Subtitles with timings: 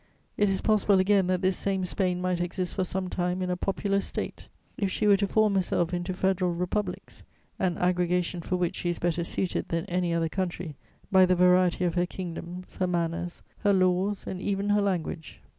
[0.35, 3.55] It is possible again that this same Spain might exist for some time in a
[3.55, 7.21] popular state, if she were to form herself into federal republics,
[7.59, 10.75] an aggregation for which she is better suited than any other country
[11.11, 15.39] by the variety of her kingdoms, her manners, her laws and even her language."